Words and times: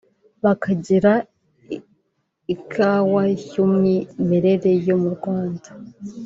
bakagira 0.43 1.13
n’Ikawa 2.45 3.23
y’umwimerere 3.51 4.71
yo 4.87 4.95
mu 5.01 5.09
Rwanda 5.15 5.69